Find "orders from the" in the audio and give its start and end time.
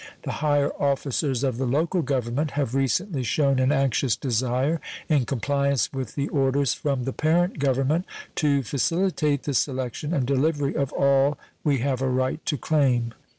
6.29-7.13